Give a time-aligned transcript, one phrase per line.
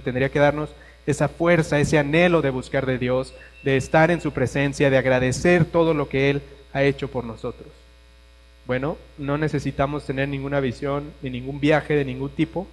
[0.00, 0.70] tendría que darnos
[1.04, 5.66] esa fuerza, ese anhelo de buscar de Dios, de estar en su presencia, de agradecer
[5.66, 7.68] todo lo que Él ha hecho por nosotros.
[8.66, 12.66] Bueno, no necesitamos tener ninguna visión ni ningún viaje de ningún tipo,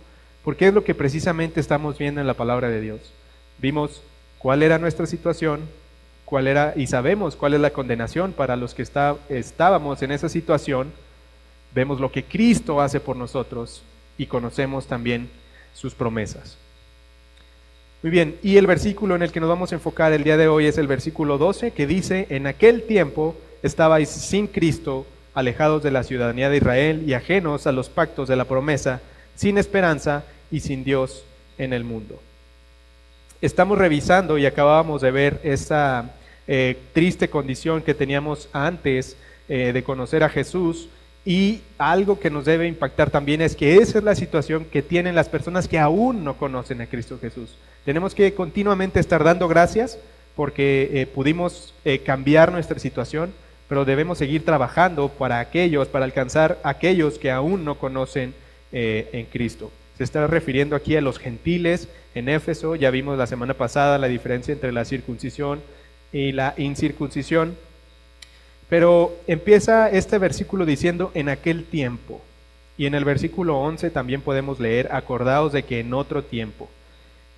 [0.45, 3.01] porque es lo que precisamente estamos viendo en la palabra de Dios.
[3.57, 4.01] Vimos
[4.37, 5.67] cuál era nuestra situación,
[6.23, 10.29] cuál era y sabemos cuál es la condenación para los que está, estábamos en esa
[10.29, 10.93] situación.
[11.75, 13.83] Vemos lo que Cristo hace por nosotros
[14.17, 15.29] y conocemos también
[15.73, 16.57] sus promesas.
[18.01, 20.47] Muy bien, y el versículo en el que nos vamos a enfocar el día de
[20.47, 25.91] hoy es el versículo 12 que dice, en aquel tiempo estabais sin Cristo, alejados de
[25.91, 29.01] la ciudadanía de Israel y ajenos a los pactos de la promesa,
[29.35, 31.25] sin esperanza y sin Dios
[31.57, 32.21] en el mundo.
[33.41, 36.09] Estamos revisando y acabábamos de ver esa
[36.47, 39.17] eh, triste condición que teníamos antes
[39.49, 40.87] eh, de conocer a Jesús
[41.25, 45.15] y algo que nos debe impactar también es que esa es la situación que tienen
[45.15, 47.57] las personas que aún no conocen a Cristo Jesús.
[47.85, 49.97] Tenemos que continuamente estar dando gracias
[50.35, 53.33] porque eh, pudimos eh, cambiar nuestra situación,
[53.67, 58.33] pero debemos seguir trabajando para aquellos, para alcanzar a aquellos que aún no conocen
[58.71, 59.71] eh, en Cristo.
[59.97, 64.07] Se está refiriendo aquí a los gentiles en Éfeso, ya vimos la semana pasada la
[64.07, 65.61] diferencia entre la circuncisión
[66.13, 67.57] y la incircuncisión,
[68.69, 72.21] pero empieza este versículo diciendo en aquel tiempo,
[72.77, 76.69] y en el versículo 11 también podemos leer, acordaos de que en otro tiempo.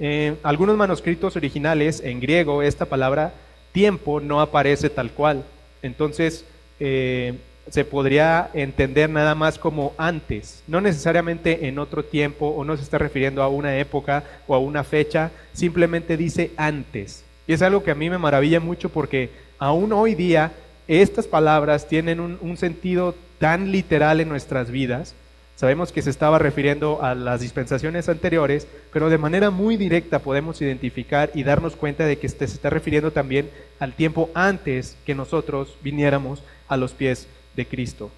[0.04, 3.36] En algunos manuscritos originales en griego esta palabra
[3.72, 5.44] tiempo no aparece tal cual.
[5.84, 6.44] Entonces
[6.80, 7.36] eh,
[7.70, 12.82] se podría entender nada más como antes, no necesariamente en otro tiempo o no se
[12.82, 17.24] está refiriendo a una época o a una fecha, simplemente dice antes.
[17.46, 20.52] Y es algo que a mí me maravilla mucho porque aún hoy día
[20.88, 25.14] estas palabras tienen un sentido tan literal en nuestras vidas
[25.62, 30.59] Sabemos que se estaba refiriendo a las dispensaciones anteriores, pero de manera muy directa podemos
[30.59, 33.48] identificar y darnos cuenta de que este se está refiriendo también
[33.80, 38.09] al tiempo antes que nosotros viniéramos a los pies de Cristo.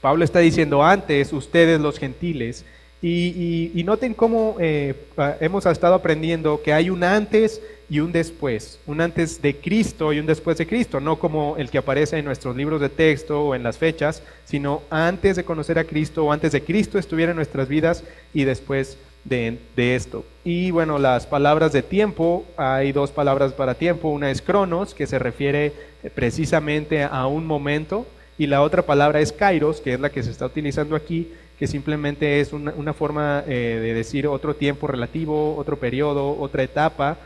[0.00, 2.64] Pablo está diciendo antes, ustedes los gentiles,
[3.00, 4.96] y, noten cómo eh,
[5.38, 10.18] hemos estado aprendiendo que hay un antes y un después, un antes de Cristo y
[10.18, 13.54] un después de Cristo, no como el que aparece en nuestros libros de texto o
[13.54, 17.36] en las fechas, sino antes de conocer a Cristo o antes de Cristo estuviera en
[17.36, 18.02] nuestras vidas
[18.34, 20.24] y después de, de esto.
[20.44, 25.06] Y bueno, las palabras de tiempo, hay dos palabras para tiempo, una es cronos, que
[25.06, 25.72] se refiere
[26.14, 28.06] precisamente a un momento,
[28.38, 31.66] y la otra palabra es kairos, que es la que se está utilizando aquí, que
[31.66, 37.16] simplemente es una, forma eh, de decir otro tiempo relativo, otro periodo, otra etapa,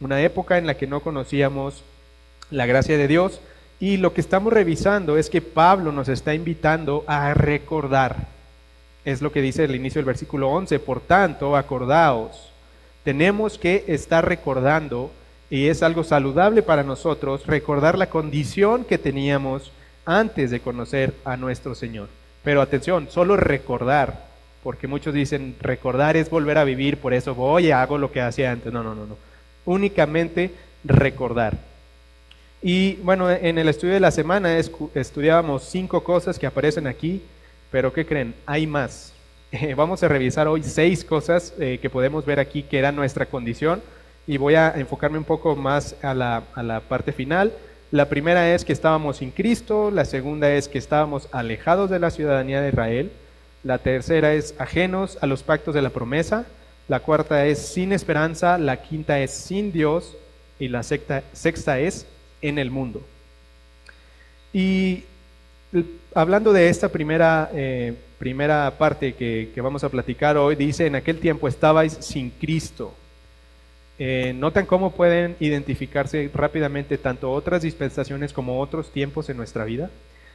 [0.00, 1.82] una época en la que no conocíamos
[2.50, 3.40] la gracia de Dios.
[3.78, 8.28] Y lo que estamos revisando es que Pablo nos está invitando a recordar.
[9.04, 10.78] Es lo que dice el inicio del versículo 11.
[10.78, 12.50] Por tanto, acordaos.
[13.04, 15.12] Tenemos que estar recordando,
[15.48, 19.70] y es algo saludable para nosotros, recordar la condición que teníamos
[20.04, 22.08] antes de conocer a nuestro Señor.
[22.42, 24.24] Pero atención, solo recordar,
[24.62, 28.20] porque muchos dicen recordar es volver a vivir, por eso voy y hago lo que
[28.20, 28.72] hacía antes.
[28.72, 29.16] No, no, no, no.
[29.66, 31.58] Únicamente recordar.
[32.62, 37.22] Y bueno, en el estudio de la semana estudiábamos cinco cosas que aparecen aquí,
[37.70, 38.34] pero ¿qué creen?
[38.46, 39.12] Hay más.
[39.76, 43.82] vamos a revisar hoy seis cosas eh, que podemos ver aquí que era nuestra condición
[44.26, 47.52] y voy a enfocarme un poco más a la, a la parte final.
[47.92, 52.10] La primera es que estábamos sin Cristo, la segunda es que estábamos alejados de la
[52.10, 53.12] ciudadanía de Israel,
[53.62, 56.46] la tercera es ajenos a los pactos de la promesa,
[56.88, 60.16] la cuarta es sin esperanza, la quinta es sin Dios
[60.58, 62.06] y la sexta, es
[62.40, 63.02] en el mundo.
[64.52, 65.04] Y
[66.14, 71.18] hablando de esta primera, eh, primera parte que, vamos a platicar hoy, dice, en aquel
[71.18, 72.94] tiempo estabais sin Cristo.
[73.98, 79.90] Eh, notan cómo pueden identificarse rápidamente tanto otras dispensaciones como otros tiempos en nuestra vida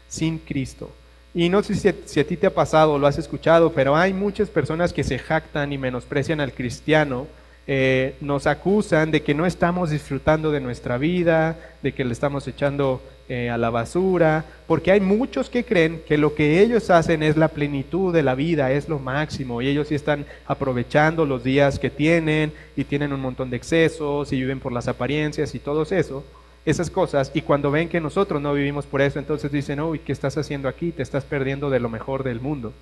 [0.08, 0.92] sin Cristo.
[1.34, 4.14] Y no sé si, a ti te ha pasado o lo has escuchado, pero hay
[4.14, 7.28] muchas personas que se jactan y menosprecian al cristiano
[7.68, 12.48] eh, nos acusan de que no estamos disfrutando de nuestra vida, de que le estamos
[12.48, 17.22] echando eh, a la basura, porque hay muchos que creen que lo que ellos hacen
[17.22, 21.44] es la plenitud de la vida, es lo máximo, y ellos sí están aprovechando los
[21.44, 25.60] días que tienen y tienen un montón de excesos y viven por las apariencias y
[25.60, 26.26] todo eso,
[26.66, 30.12] esas cosas, y cuando ven que nosotros no vivimos por eso, entonces dicen, uy, ¿qué
[30.12, 30.92] estás haciendo aquí?
[30.92, 32.74] Te estás perdiendo de lo mejor del mundo.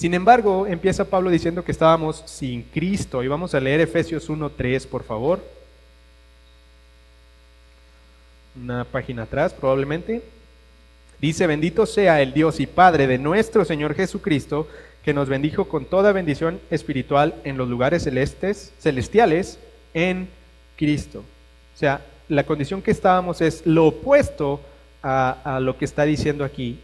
[0.00, 3.22] Sin embargo, empieza Pablo diciendo que estábamos sin Cristo.
[3.22, 5.44] Y vamos a leer Efesios 1.3, por favor.
[8.56, 10.22] Una página atrás, probablemente.
[11.20, 14.66] Dice, bendito sea el Dios y Padre de nuestro Señor Jesucristo,
[15.04, 19.58] que nos bendijo con toda bendición espiritual en los lugares celestes, celestiales
[19.92, 20.30] en
[20.78, 21.24] Cristo.
[21.74, 24.60] O sea, la condición que estábamos es lo opuesto
[25.02, 26.78] a, lo que está diciendo aquí.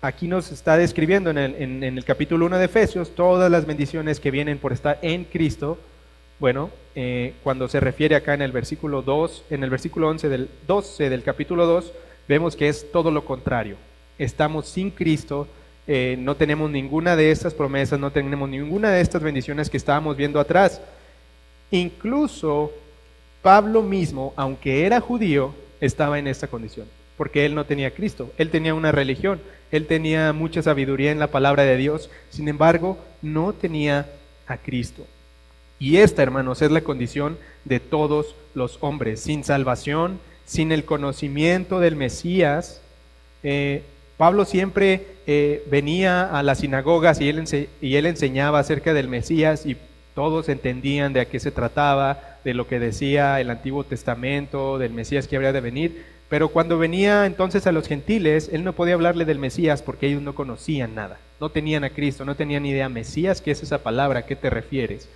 [0.00, 1.38] Aquí nos está describiendo en
[1.82, 5.78] el, capítulo 1 de Efesios todas las bendiciones que vienen por estar en Cristo
[6.38, 10.50] bueno, eh, cuando se refiere acá en el versículo 2, en el versículo 11 del
[10.66, 11.92] 12 del capítulo 2,
[12.28, 13.76] vemos que es todo lo contrario.
[14.18, 15.48] Estamos sin Cristo,
[15.86, 20.14] eh, no tenemos ninguna de estas promesas, no tenemos ninguna de estas bendiciones que estábamos
[20.18, 20.82] viendo atrás.
[21.70, 22.70] Incluso
[23.46, 28.50] Pablo mismo, aunque era judío, estaba en esta condición, porque él no tenía Cristo, él
[28.50, 29.40] tenía una religión,
[29.70, 34.08] él tenía mucha sabiduría en la palabra de Dios, sin embargo, no tenía
[34.48, 35.06] a Cristo.
[35.78, 39.20] Y esta, hermanos, es la condición de todos los hombres.
[39.20, 42.80] Sin salvación, sin el conocimiento del Mesías.
[43.44, 43.84] Eh,
[44.16, 49.66] Pablo siempre eh, venía a las sinagogas y él, y él enseñaba acerca del Mesías
[49.66, 49.76] y
[50.16, 54.94] todos entendían de a qué se trataba, de lo que decía el Antiguo Testamento, del
[54.94, 56.06] Mesías que habría de venir.
[56.30, 60.22] Pero cuando venía entonces a los gentiles, él no podía hablarle del Mesías porque ellos
[60.22, 62.88] no conocían nada, no tenían a Cristo, no tenían ni idea.
[62.88, 64.20] Mesías, ¿qué es esa palabra?
[64.20, 65.08] ¿A qué te refieres?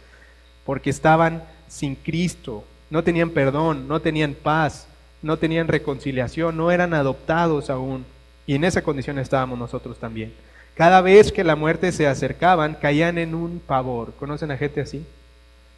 [0.64, 4.86] porque estaban sin Cristo, no tenían perdón, no tenían paz,
[5.22, 8.04] no tenían reconciliación, no eran adoptados aún.
[8.46, 10.32] Y en esa condición estábamos nosotros también.
[10.74, 14.12] Cada vez que la muerte se acercaban, caían en un pavor.
[14.14, 15.04] ¿Conocen a gente así?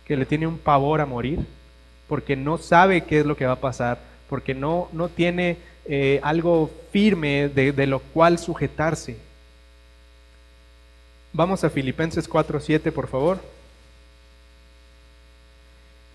[0.07, 1.41] Que le tiene un pavor a morir,
[2.09, 6.21] porque no sabe qué es lo que va a pasar, porque no, no tiene eh,
[6.23, 9.17] algo firme de, de lo cual sujetarse.
[11.33, 13.41] Vamos a Filipenses 4.7, por favor.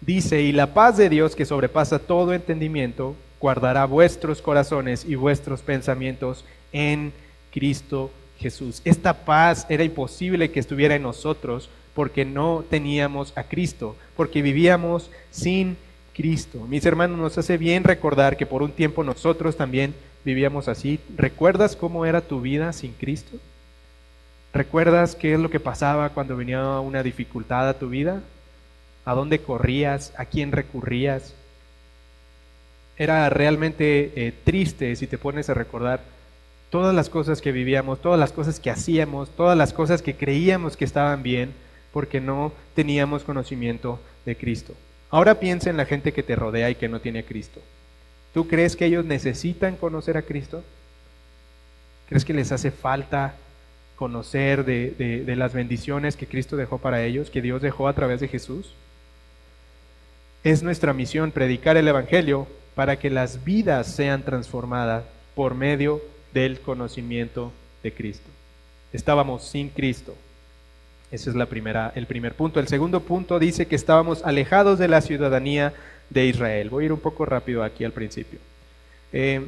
[0.02, 5.62] Dice, y la paz de Dios que sobrepasa todo entendimiento, guardará vuestros corazones y vuestros
[5.62, 7.12] pensamientos en
[7.52, 8.82] Cristo Jesús.
[8.86, 15.10] Esta paz era imposible que estuviera en nosotros porque no teníamos a Cristo, porque vivíamos
[15.32, 15.78] sin
[16.14, 16.60] Cristo.
[16.70, 21.00] Mis hermanos, nos hace bien recordar que por un tiempo nosotros también vivíamos así.
[21.18, 23.40] ¿Recuerdas cómo era tu vida sin Cristo?
[24.54, 28.22] ¿Recuerdas qué es lo que pasaba cuando venía una dificultad a tu vida?
[29.08, 31.34] a dónde corrías, a quién recurrías.
[32.98, 36.02] Era realmente eh, triste si te pones a recordar
[36.70, 40.76] todas las cosas que vivíamos, todas las cosas que hacíamos, todas las cosas que creíamos
[40.76, 41.54] que estaban bien,
[41.92, 44.74] porque no teníamos conocimiento de Cristo.
[45.10, 47.62] Ahora piensa en la gente que te rodea y que no tiene a Cristo.
[48.34, 50.64] ¿Tú crees que ellos necesitan conocer a Cristo?
[52.10, 53.36] ¿Crees que les hace falta
[53.96, 54.92] conocer de,
[55.26, 58.74] de las bendiciones que Cristo dejó para ellos, que Dios dejó a través de Jesús?
[60.44, 65.04] Es nuestra misión predicar el Evangelio para que las vidas sean transformadas
[65.36, 66.02] por medio
[66.34, 67.52] del conocimiento
[67.82, 68.30] de Cristo.
[68.94, 70.16] Estábamos sin Cristo.
[71.12, 72.60] Ese es la primera, el primer punto.
[72.60, 75.74] El segundo punto dice que estábamos alejados de la ciudadanía
[76.10, 76.70] de Israel.
[76.70, 78.40] Voy a ir un poco rápido aquí al principio.
[79.14, 79.42] Eh,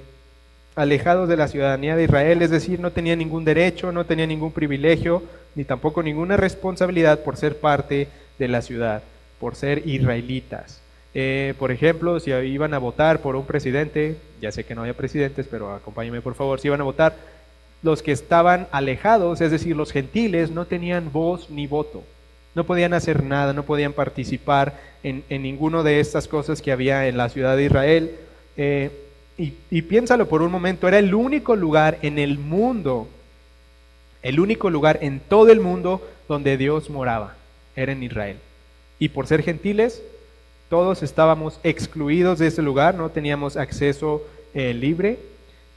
[0.76, 4.54] alejados de la ciudadanía de Israel, es decir, no tenía ningún derecho, no tenía ningún
[4.54, 5.24] privilegio,
[5.56, 8.08] ni tampoco ninguna responsabilidad por ser parte
[8.38, 9.04] de la ciudad,
[9.40, 10.82] por ser israelitas.
[11.14, 14.94] Eh, por ejemplo, si iban a votar por un presidente, ya sé que no había
[14.94, 17.16] presidentes, pero acompáñenme por favor, si iban a votar,
[17.82, 22.04] los que estaban alejados, es decir, los gentiles, no tenían voz ni voto.
[22.56, 27.08] No podían hacer nada, no podían participar en, en ninguna de estas cosas que había
[27.08, 28.16] en la ciudad de Israel.
[28.58, 28.92] Eh,
[29.40, 33.08] y, piénsalo por un momento, era el único lugar en el mundo,
[34.22, 37.38] el único lugar en todo el mundo donde Dios moraba,
[37.74, 38.36] era en Israel.
[39.00, 40.04] Y por ser gentiles,
[40.70, 45.20] todos estábamos excluidos de ese lugar, no teníamos acceso eh, libre.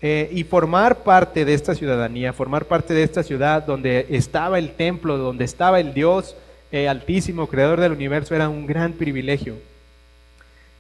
[0.02, 4.72] Eh, y formar parte de esta ciudadanía, formar parte de esta ciudad donde estaba el
[4.72, 6.34] templo, donde estaba el Dios
[6.72, 9.54] eh, altísimo, creador del universo, era un gran privilegio.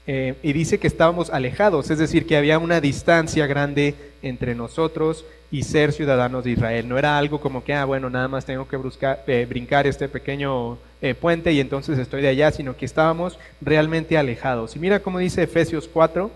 [0.04, 5.62] y dice que estábamos alejados, es decir, que había una distancia grande entre nosotros y
[5.62, 6.88] ser ciudadanos de Israel.
[6.88, 10.78] No era algo como que, ah, bueno, nada más tengo que buscar, brincar este pequeño
[11.02, 14.76] eh, puente y entonces estoy de allá, sino que estábamos realmente alejados.
[14.76, 16.30] Y mira cómo dice Efesios 4,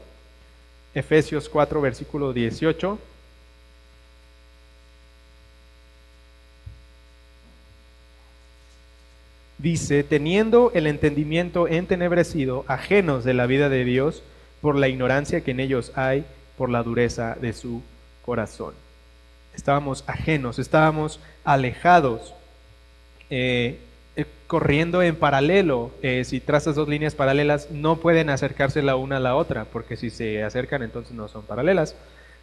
[0.96, 2.98] Efesios 4, versículo 18.
[9.58, 14.22] Dice, teniendo el entendimiento entenebrecido, ajenos de la vida de Dios,
[14.62, 16.24] por la ignorancia que en ellos hay,
[16.56, 17.82] por la dureza de su
[18.24, 18.72] corazón.
[19.54, 22.32] Estábamos ajenos, estábamos alejados.
[23.28, 23.80] Eh,
[24.46, 25.90] corriendo en paralelo.
[26.02, 29.96] Eh, si trazas dos líneas paralelas, no pueden acercarse la una a la otra, porque
[29.96, 31.94] si se acercan entonces no son paralelas.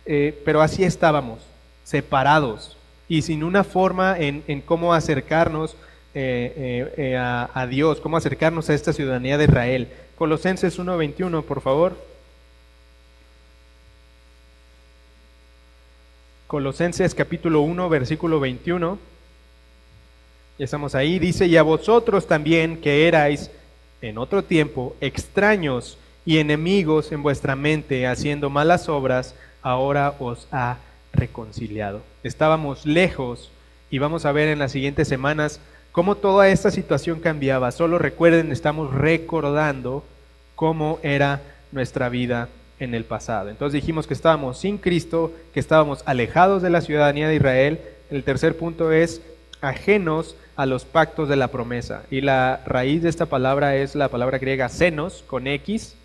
[0.05, 1.39] Eh, pero así estábamos,
[1.83, 2.77] separados,
[3.07, 5.75] y sin una forma en, cómo acercarnos
[6.13, 9.87] eh, eh, a, a, Dios, cómo acercarnos a esta ciudadanía de Israel.
[10.17, 11.95] Colosenses 1.21, por favor.
[16.47, 19.12] Colosenses capítulo 1, versículo 21.
[20.57, 21.17] Ya estamos ahí.
[21.17, 23.49] Dice, y a vosotros también que erais
[24.01, 29.33] en otro tiempo extraños y enemigos en vuestra mente, haciendo malas obras,
[29.63, 30.77] ahora os ha
[31.11, 32.01] reconciliado.
[32.23, 33.49] Estábamos lejos
[33.89, 35.59] y vamos a ver en las siguientes semanas
[35.91, 37.71] cómo toda esta situación cambiaba.
[37.71, 40.03] Solo recuerden, estamos recordando
[40.55, 41.41] cómo era
[41.71, 42.47] nuestra vida
[42.79, 43.49] en el pasado.
[43.49, 47.79] Entonces dijimos que estábamos sin Cristo, que estábamos alejados de la ciudadanía de Israel.
[48.11, 49.21] El tercer punto es
[49.63, 52.03] ajenos a los pactos de la promesa.
[52.11, 55.95] Y la raíz de esta palabra es la palabra griega senos, con X,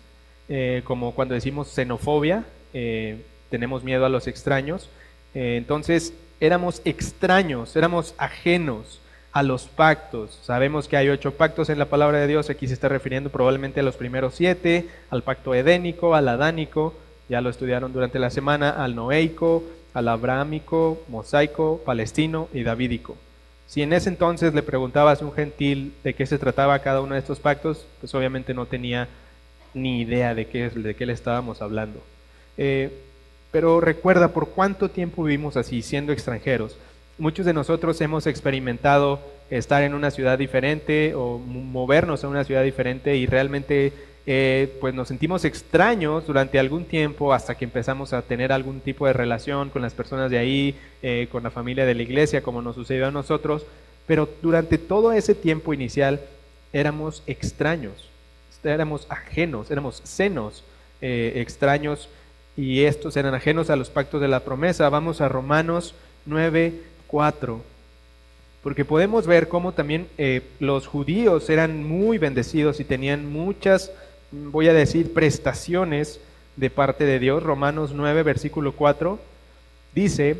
[0.47, 4.89] eh, como cuando decimos xenofobia, eh, tenemos miedo a los extraños.
[5.35, 8.99] Eh, entonces éramos extraños, éramos ajenos
[9.31, 10.39] a los pactos.
[10.43, 13.81] Sabemos que hay ocho pactos en la palabra de Dios, aquí se está refiriendo probablemente
[13.81, 16.95] a los primeros siete, al pacto edénico, al adánico,
[17.27, 19.63] ya lo estudiaron durante la semana, al noeico,
[19.93, 23.15] al abrahámico, mosaico, palestino y davídico.
[23.69, 27.13] Si en ese entonces le preguntabas a un gentil de qué se trataba cada uno
[27.13, 29.07] de estos pactos, pues obviamente no tenía
[29.75, 32.01] ni idea de qué, de qué le estábamos hablando.
[32.57, 32.89] Eh,
[33.51, 36.77] pero recuerda por cuánto tiempo vivimos así, siendo extranjeros.
[37.19, 39.19] Muchos de nosotros hemos experimentado
[39.51, 43.93] estar en una ciudad diferente o movernos a una ciudad diferente y realmente
[44.31, 49.07] eh, pues nos sentimos extraños durante algún tiempo hasta que empezamos a tener algún tipo
[49.07, 52.61] de relación con las personas de ahí, eh, con la familia de la iglesia, como
[52.61, 53.65] nos sucedió a nosotros,
[54.05, 56.21] pero durante todo ese tiempo inicial
[56.73, 58.07] éramos extraños,
[58.63, 60.63] éramos ajenos, éramos senos
[61.01, 62.07] eh, extraños
[62.55, 64.89] y estos eran ajenos a los pactos de la promesa.
[64.89, 65.95] Vamos a Romanos
[66.27, 66.75] 9,
[67.07, 67.63] 4.
[68.61, 70.07] Porque podemos ver cómo también
[70.59, 73.89] los judíos eran muy bendecidos y tenían muchas
[74.31, 76.19] voy a decir, prestaciones
[76.55, 77.43] de parte de Dios.
[77.43, 79.19] Romanos 9, versículo 4,
[79.93, 80.37] dice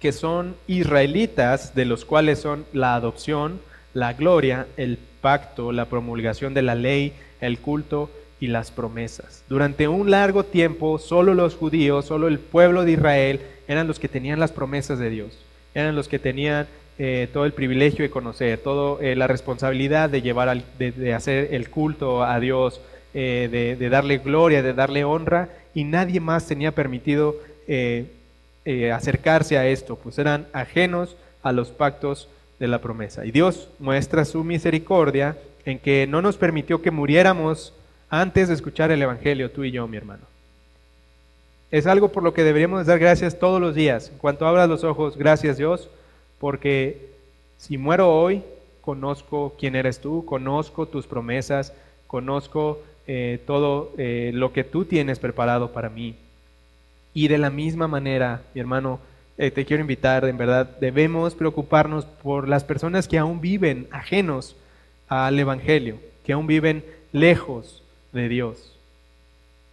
[0.00, 3.60] que son israelitas, de los cuales son la adopción,
[3.94, 9.42] la gloria, el pacto, la promulgación de la ley, el culto y las promesas.
[9.48, 14.08] Durante un largo tiempo, solo los judíos, solo el pueblo de Israel eran los que
[14.08, 15.38] tenían las promesas de Dios,
[15.74, 16.66] eran los que tenían
[16.98, 21.52] eh, todo el privilegio de conocer, toda eh, la responsabilidad de llevar, al, de, hacer
[21.52, 22.80] el culto a Dios,
[23.12, 27.36] eh, de, darle gloria, de darle honra, y nadie más tenía permitido
[28.94, 33.26] acercarse a esto, pues eran ajenos a los pactos de la promesa.
[33.26, 35.36] Y Dios muestra su misericordia
[35.66, 37.74] en que no nos permitió que muriéramos
[38.08, 40.22] antes de escuchar el Evangelio, tú y yo, mi hermano.
[41.70, 44.08] Es algo por lo que deberíamos dar gracias todos los días.
[44.08, 45.90] En cuanto abras los ojos, gracias Dios
[46.38, 47.10] porque
[47.58, 48.42] si muero hoy,
[48.80, 51.72] conozco quién eres tú, conozco tus promesas,
[52.06, 56.14] conozco eh, todo eh, lo que tú tienes preparado para mí.
[57.14, 59.00] Y de la misma manera, mi hermano,
[59.38, 64.56] eh, te quiero invitar, en verdad, debemos preocuparnos por las personas que aún viven ajenos
[65.08, 68.72] al Evangelio, que aún viven lejos de Dios.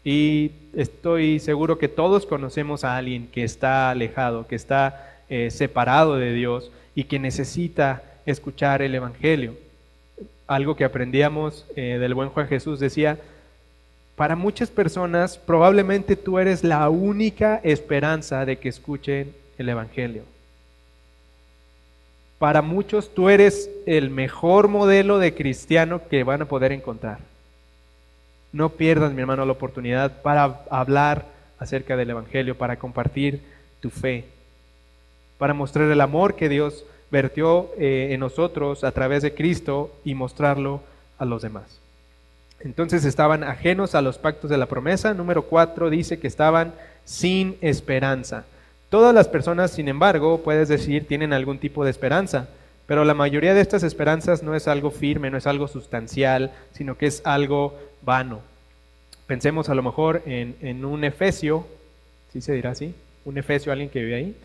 [0.03, 6.18] Y estoy seguro que todos conocemos a alguien que está alejado, que está eh, separado
[6.18, 9.56] de Dios y que necesita escuchar el Evangelio.
[10.46, 13.18] Algo que aprendíamos eh, del buen Juan Jesús decía,
[14.16, 20.22] para muchas personas probablemente tú eres la única esperanza de que escuchen el Evangelio.
[22.38, 27.18] Para muchos tú eres el mejor modelo de cristiano que van a poder encontrar.
[28.52, 31.25] No pierdas, mi hermano, la oportunidad para hablar
[31.58, 33.42] acerca del Evangelio, para compartir
[33.82, 34.25] tu fe
[35.38, 40.16] para mostrar el amor que Dios vertió eh, en nosotros a través de Cristo y
[40.16, 40.82] mostrarlo
[41.20, 41.80] a los demás.
[42.60, 45.13] Entonces estaban ajenos a los pactos de la promesa.
[45.13, 46.74] Número cuatro dice que estaban
[47.06, 48.46] sin esperanza.
[48.90, 52.48] Todas las personas, sin embargo, puedes decir, tienen algún tipo de esperanza,
[52.88, 56.98] pero la mayoría de estas esperanzas no es algo firme, no es algo sustancial, sino
[56.98, 58.40] que es algo vano.
[59.28, 61.68] Pensemos a lo mejor en, en un efesio,
[62.32, 62.96] ¿sí se dirá así?
[63.25, 64.36] Un efesio, alguien que vive ahí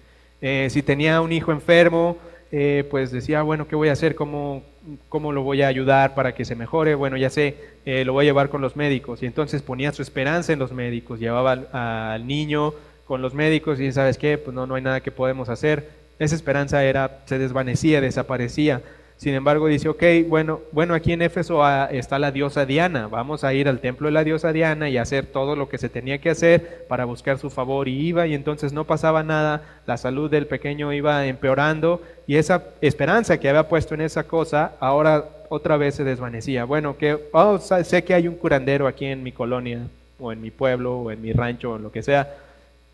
[0.41, 2.17] eh, si tenía un hijo enfermo,
[2.51, 4.15] eh, pues decía, bueno, ¿qué voy a hacer?
[4.15, 4.63] ¿Cómo,
[5.09, 6.95] ¿Cómo lo voy a ayudar para que se mejore?
[6.95, 9.23] Bueno, ya sé, eh, lo voy a llevar con los médicos.
[9.23, 12.73] Y entonces ponía su esperanza en los médicos, llevaba al, niño
[13.05, 15.91] con los médicos y sabes qué, pues no, no hay nada que podemos hacer.
[16.19, 18.83] Esa esperanza era, se desvanecía, desaparecía.
[19.19, 23.43] Sin embargo, dice, ok, bueno, bueno, aquí en Éfeso ah, está la diosa Diana, vamos
[23.43, 26.19] a ir al templo de la diosa Diana y hacer todo lo que se tenía
[26.19, 27.89] que hacer para buscar su favor.
[27.89, 32.63] Y iba y entonces no pasaba nada, la salud del pequeño iba empeorando y esa
[32.81, 36.65] esperanza que había puesto en esa cosa ahora otra vez se desvanecía.
[36.65, 39.81] Bueno, que oh, sé que hay un curandero aquí en mi colonia
[40.21, 42.37] o en mi pueblo o en mi rancho o lo que sea.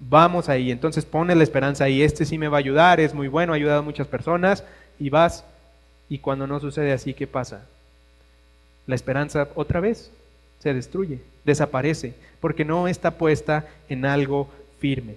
[0.00, 3.28] Vamos ahí, entonces pone la esperanza ahí, este sí me va a ayudar, es muy
[3.28, 4.64] bueno, ha ayudado a muchas personas
[4.98, 5.44] y vas
[6.08, 7.66] y cuando no sucede así, ¿qué pasa?
[8.86, 10.10] La esperanza otra vez
[10.58, 15.16] se destruye, desaparece, porque no está puesta en algo firme.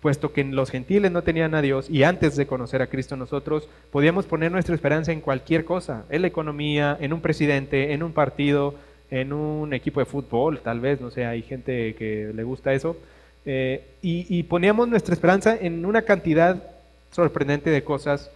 [0.00, 3.68] Puesto que los gentiles no tenían a Dios y antes de conocer a Cristo nosotros
[3.90, 8.12] podíamos poner nuestra esperanza en cualquier cosa, en la economía, en un presidente, en un
[8.12, 8.74] partido,
[9.10, 12.96] en un equipo de fútbol, tal vez, no sé, hay gente que le gusta eso.
[13.44, 16.62] Eh, y, y poníamos nuestra esperanza en una cantidad
[17.10, 18.30] sorprendente de cosas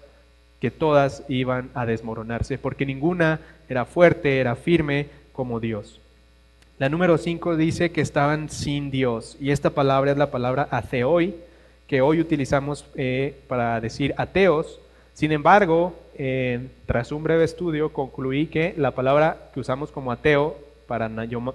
[0.61, 6.01] que todas iban a desmoronarse, porque ninguna era fuerte, era firme como Dios.
[6.79, 11.35] La número 5 dice que estaban sin Dios, y esta palabra es la palabra ateoi,
[11.87, 14.79] que hoy utilizamos eh, para decir ateos.
[15.15, 15.95] Sin embargo,
[16.87, 21.11] tras un breve estudio, concluí que la palabra que usamos como ateo para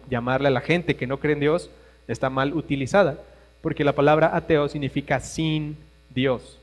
[0.09, 1.69] llamarle a la gente que no cree en Dios
[2.07, 3.19] está mal utilizada,
[3.61, 5.77] porque la palabra ateo significa sin
[6.09, 6.59] Dios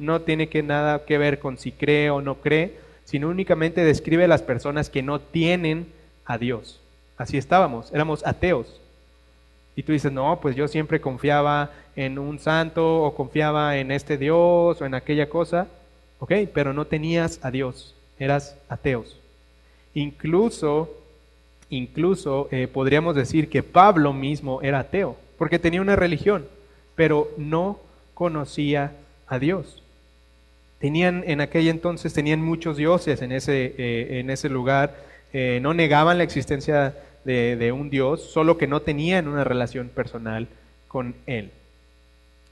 [0.00, 4.24] no tiene que nada que ver con si cree o no cree, sino únicamente describe
[4.24, 5.92] a las personas que no tienen
[6.24, 6.80] a Dios.
[7.18, 8.80] Así estábamos, éramos ateos.
[9.76, 14.16] Y tú dices, no, pues yo siempre confiaba en un santo o confiaba en este
[14.16, 15.68] Dios o en aquella cosa.
[16.18, 19.18] Ok, pero no tenías a Dios, eras ateos.
[19.92, 20.90] Incluso,
[21.68, 26.46] incluso eh, podríamos decir que Pablo mismo era ateo, porque tenía una religión,
[26.94, 27.80] pero no
[28.14, 28.92] conocía
[29.26, 29.79] a Dios.
[30.80, 34.96] Tenían en aquel entonces tenían muchos dioses en ese, eh, en ese lugar,
[35.32, 40.48] eh, no negaban la existencia de, un dios, solo que no tenían una relación personal
[40.88, 41.50] con él.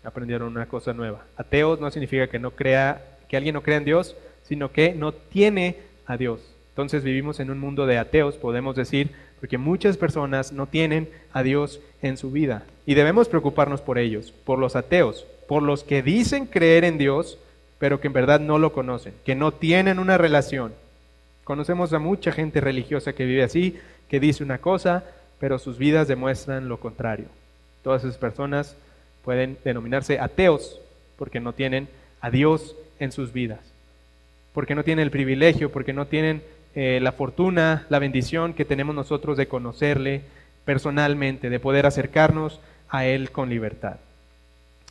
[0.04, 1.24] Aprendieron una cosa nueva.
[1.36, 5.12] Ateos no significa que no crea, que alguien no crea en Dios, sino que no
[5.12, 6.40] tiene a Dios.
[6.70, 11.42] Entonces vivimos en un mundo de ateos, podemos decir, porque muchas personas no tienen a
[11.42, 12.64] Dios en su vida.
[12.86, 17.38] Y debemos preocuparnos por ellos, por los ateos, por los que dicen creer en Dios,
[17.78, 20.72] pero que en verdad no lo conocen, que no tienen una relación.
[21.44, 25.04] Conocemos a mucha gente religiosa que vive así, que dice una cosa,
[25.38, 27.26] pero sus vidas demuestran lo contrario.
[27.82, 28.76] Todas esas personas
[29.24, 30.80] pueden denominarse ateos
[31.16, 31.88] porque no tienen
[32.20, 33.60] a Dios en sus vidas,
[34.52, 36.42] porque no tienen el privilegio, porque no tienen
[36.74, 40.22] eh, la fortuna, la bendición que tenemos nosotros de conocerle
[40.64, 43.96] personalmente, de poder acercarnos a Él con libertad.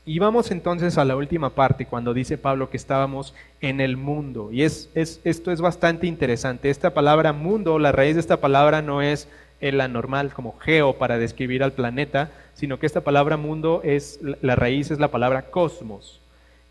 [0.07, 4.53] Y vamos entonces a la última parte, cuando dice Pablo que estábamos en el mundo.
[4.53, 6.69] Y es, esto es bastante interesante.
[6.69, 9.27] Esta palabra mundo, la raíz de esta palabra no es
[9.59, 14.55] la normal como geo para describir al planeta, sino que esta palabra mundo es, la
[14.55, 16.21] raíz es la palabra cosmos.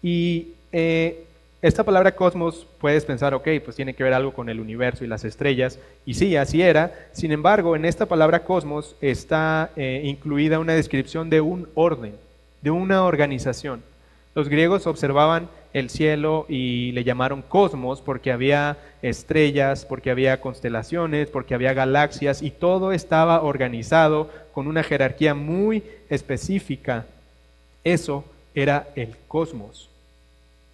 [0.03, 1.27] Y eh,
[1.61, 5.09] esta palabra cosmos puedes pensar, ok, pues tiene que ver algo con el universo y
[5.09, 7.11] las estrellas, y sí, así era.
[7.13, 12.15] Sin embargo, en esta palabra cosmos está eh, incluida una descripción de un orden
[12.67, 13.81] de una organización.
[14.35, 21.29] Los griegos observaban el cielo y le llamaron cosmos porque había estrellas, porque había constelaciones,
[21.29, 27.07] porque había galaxias y todo estaba organizado con una jerarquía muy específica.
[27.85, 29.89] Eso era el cosmos.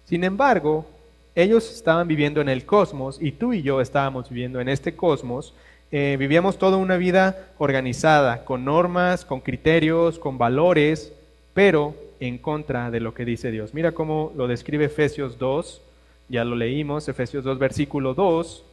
[0.05, 0.87] Sin embargo,
[1.35, 5.53] ellos estaban viviendo en el cosmos y tú y yo estábamos viviendo en este cosmos.
[5.91, 11.13] Eh, vivíamos toda una vida organizada, con normas, con criterios, con valores,
[11.53, 13.73] pero en contra de lo que dice Dios.
[13.73, 15.81] Mira cómo lo describe Efesios 2,
[16.29, 18.63] ya lo leímos, Efesios 2, versículo 2.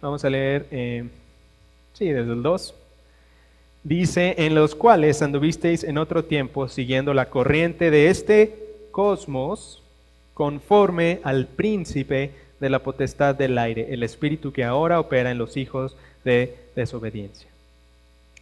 [0.00, 1.04] Vamos a leer, eh,
[1.94, 2.74] sí, desde el 2.
[3.84, 9.82] Dice, en los cuales anduvisteis en otro tiempo siguiendo la corriente de este cosmos,
[10.34, 15.56] conforme al príncipe de la potestad del aire, el espíritu que ahora opera en los
[15.56, 17.48] hijos de desobediencia.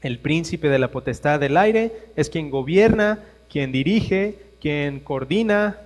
[0.04, 5.78] El príncipe de la potestad del aire es quien gobierna, quien dirige, quien coordina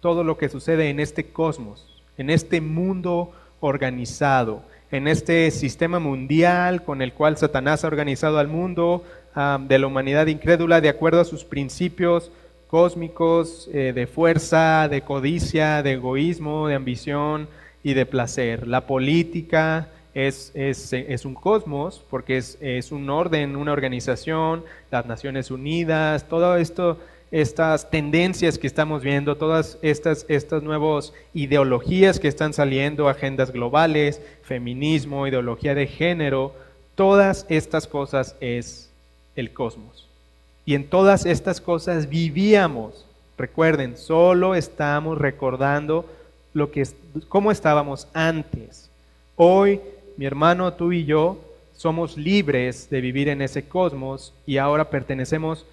[0.00, 6.84] todo lo que sucede en este cosmos, en este mundo organizado, en este sistema mundial
[6.84, 11.24] con el cual Satanás ha organizado al mundo de la humanidad incrédula de acuerdo a
[11.24, 12.30] sus principios
[12.66, 17.48] cósmicos eh, de fuerza, de codicia, de egoísmo, de ambición
[17.82, 18.68] y de placer.
[18.68, 25.50] La política, es, es, un cosmos, porque es, es, un orden, una organización, las Naciones
[25.50, 26.98] Unidas, todo esto
[27.30, 34.20] estas tendencias que estamos viendo, todas estas, estas nuevas ideologías que están saliendo, agendas globales,
[34.42, 36.52] feminismo, ideología de género,
[36.96, 38.90] todas estas cosas es
[39.36, 40.08] el cosmos.
[40.66, 43.06] Y en todas estas cosas vivíamos.
[43.38, 46.04] Recuerden, solo estamos recordando
[46.52, 46.86] lo que,
[47.28, 48.90] cómo estábamos antes.
[49.36, 49.80] Hoy,
[50.20, 51.38] mi hermano, tú y yo
[51.74, 55.64] somos libres de vivir en ese cosmos y ahora pertenecemos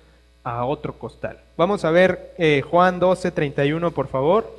[0.41, 1.37] a otro costal.
[1.57, 4.49] Vamos a ver eh, Juan 12, 31, por favor.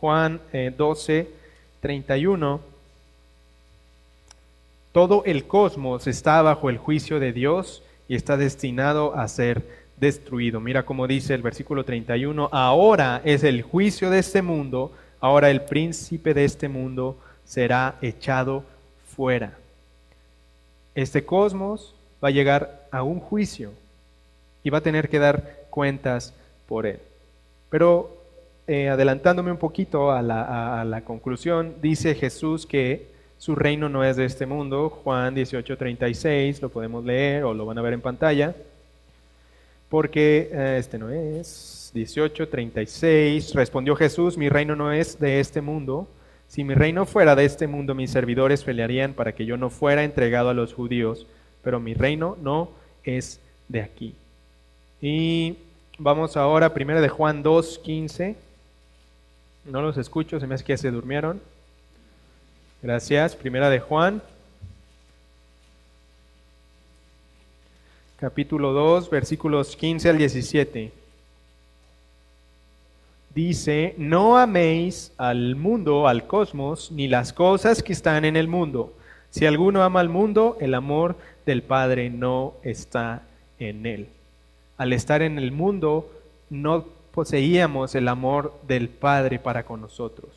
[0.00, 0.40] Juan
[0.74, 1.30] 12, eh,
[1.80, 2.60] 31.
[4.92, 9.62] Todo el cosmos está bajo el juicio de Dios y está destinado a ser
[9.98, 10.60] destruido.
[10.60, 15.62] Mira cómo dice el versículo 31, ahora es el juicio de este mundo, ahora el
[15.62, 18.64] príncipe de este mundo será echado
[19.16, 19.52] fuera.
[20.94, 23.72] Este cosmos va a llegar a un juicio
[24.64, 26.34] y va a tener que dar cuentas
[26.66, 26.98] por él.
[27.70, 28.16] Pero
[28.66, 33.06] eh, adelantándome un poquito a la, conclusión, dice Jesús que
[33.38, 34.90] su reino no es de este mundo.
[34.90, 38.54] Juan 18:36, lo podemos leer o lo van a ver en pantalla
[39.88, 41.81] porque eh, este no es.
[41.94, 46.08] 18:36 respondió Jesús, mi reino no es de este mundo.
[46.48, 50.04] Si mi reino fuera de este mundo, mis servidores pelearían para que yo no fuera
[50.04, 51.26] entregado a los judíos,
[51.62, 52.70] pero mi reino no
[53.04, 54.14] es de aquí.
[55.00, 55.56] Y
[55.98, 58.36] vamos ahora, primero de Juan 2:15.
[59.64, 61.40] No los escucho, se me hace que se durmieron.
[62.82, 63.36] Gracias.
[63.36, 64.22] Primera de Juan
[68.22, 70.92] capítulo 2, versículos 15 al 17.
[73.34, 78.92] Dice, no améis al mundo, al cosmos, ni las cosas que están en el mundo.
[79.30, 81.16] Si alguno ama al mundo, el amor
[81.46, 83.22] del Padre no está
[83.58, 84.08] en él.
[84.76, 86.10] Al estar en el mundo,
[86.50, 90.30] no poseíamos el amor del Padre para con nosotros.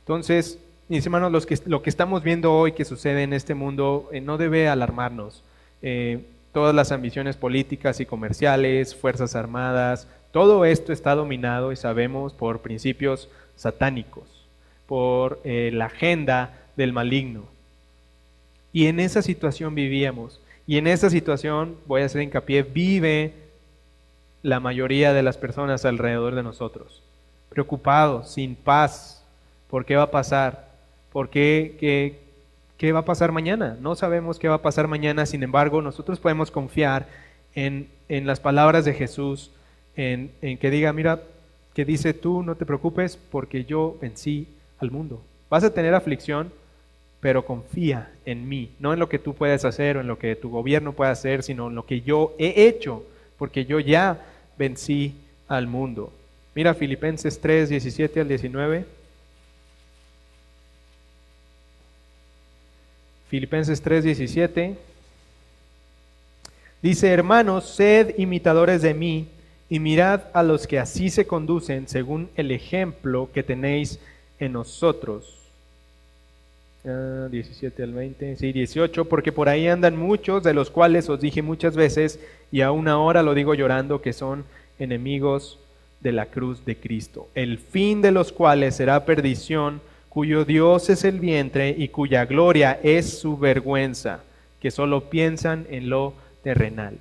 [0.00, 0.58] Entonces,
[0.88, 4.20] mis hermanos, los que, lo que estamos viendo hoy que sucede en este mundo eh,
[4.20, 5.42] no debe alarmarnos.
[5.82, 12.32] Eh, todas las ambiciones políticas y comerciales, fuerzas armadas, todo esto está dominado y sabemos
[12.32, 14.24] por principios satánicos,
[14.88, 17.44] por eh, la agenda del maligno.
[18.72, 20.40] Y en esa situación vivíamos.
[20.66, 23.34] Y en esa situación, voy a hacer hincapié, vive
[24.42, 27.00] la mayoría de las personas alrededor de nosotros.
[27.50, 29.24] Preocupados, sin paz.
[29.70, 30.68] ¿Por qué va a pasar?
[31.12, 32.18] ¿Por qué, qué,
[32.76, 33.76] qué va a pasar mañana.
[33.80, 37.06] No sabemos qué va a pasar mañana, sin embargo, nosotros podemos confiar
[37.54, 39.50] en, las palabras de Jesús,
[39.96, 41.22] en, que diga, mira,
[41.74, 45.22] que dice tú no te preocupes porque yo vencí al mundo.
[45.50, 46.52] Vas a tener aflicción,
[47.20, 50.36] pero confía en mí, no en lo que tú puedes hacer o en lo que
[50.36, 53.04] tu gobierno puede hacer, sino en lo que yo he hecho,
[53.38, 54.24] porque yo ya
[54.58, 55.14] vencí
[55.48, 56.12] al mundo.
[56.54, 58.84] Mira Filipenses 3, 17 al 19.
[63.34, 64.76] Filipenses 3:17.
[66.80, 69.26] Dice, hermanos, sed imitadores de mí
[69.68, 73.98] y mirad a los que así se conducen según el ejemplo que tenéis
[74.38, 75.40] en nosotros.
[76.84, 81.18] 17 ah, al 20, sí, 18, porque por ahí andan muchos, de los cuales os
[81.18, 82.20] dije muchas veces,
[82.52, 84.44] y aún ahora lo digo llorando, que son
[84.78, 85.58] enemigos
[86.00, 91.04] de la cruz de Cristo, el fin de los cuales será perdición cuyo Dios es
[91.04, 94.20] el vientre y cuya gloria es su vergüenza,
[94.60, 96.98] que solo piensan en lo terrenal.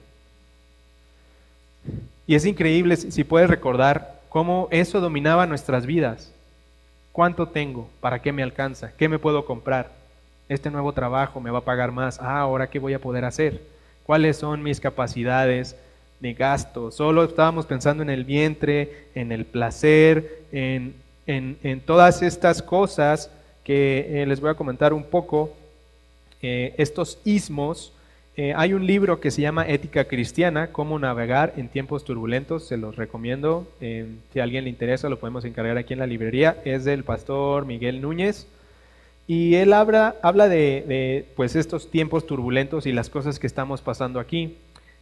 [2.34, 6.34] Y es increíble si puedes recordar cómo eso dominaba nuestras vidas.
[7.12, 7.88] ¿Cuánto tengo?
[8.02, 8.92] ¿Para qué me alcanza?
[8.98, 9.92] ¿Qué me puedo comprar?
[10.50, 12.20] Este nuevo trabajo me va a pagar más.
[12.20, 13.62] Ah, ahora qué voy a poder hacer?
[14.04, 15.76] ¿Cuáles son mis capacidades
[16.22, 16.90] de gasto?
[16.90, 20.96] Solo estábamos pensando en el vientre, en el placer, en
[21.28, 23.30] en, todas estas cosas
[23.64, 25.54] que eh, les voy a comentar un poco,
[26.42, 27.93] eh, estos ismos,
[28.36, 32.78] eh, hay un libro que se llama Ética Cristiana, cómo navegar en tiempos turbulentos, se
[32.78, 36.86] los recomiendo, si a alguien le interesa lo podemos encargar aquí en la librería, es
[36.86, 38.48] del pastor Miguel Núñez,
[39.28, 44.20] y él habla, habla de, pues estos tiempos turbulentos y las cosas que estamos pasando
[44.20, 44.58] aquí.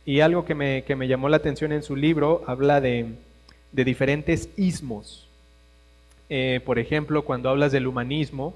[0.05, 3.07] Y algo que me, que me llamó la atención en su libro, habla de,
[3.71, 5.27] de diferentes ismos.
[6.29, 8.55] Eh, por ejemplo, cuando hablas del humanismo,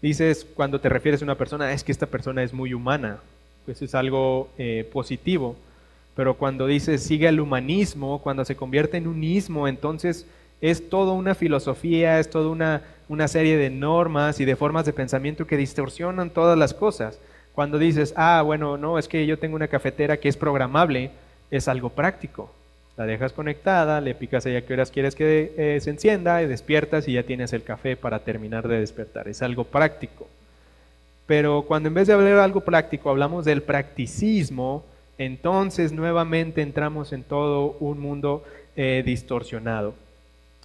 [0.00, 3.20] dices, cuando te refieres a una persona, es que esta persona es muy humana,
[3.66, 5.56] pues es algo eh, positivo.
[6.14, 10.26] Pero cuando dices sigue el humanismo, cuando se convierte en un ismo, entonces
[10.62, 14.94] es toda una filosofía, es toda una, una serie de normas y de formas de
[14.94, 17.18] pensamiento que distorsionan todas las cosas.
[17.54, 21.10] Cuando dices, ah, bueno, no, es que yo tengo una cafetera que es programable,
[21.50, 22.50] es algo práctico.
[22.96, 26.46] La dejas conectada, le picas ahí a qué horas quieres que eh, se encienda y
[26.46, 29.28] despiertas y ya tienes el café para terminar de despertar.
[29.28, 30.28] Es algo práctico.
[31.26, 34.84] Pero cuando en vez de hablar algo práctico hablamos del practicismo,
[35.18, 38.44] entonces nuevamente entramos en todo un mundo
[38.76, 39.94] eh, distorsionado.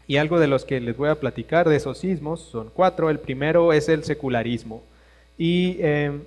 [0.08, 3.10] Y algo de los que les voy a platicar de esos sismos son cuatro.
[3.10, 4.84] El primero es el secularismo.
[5.38, 6.21] Y em,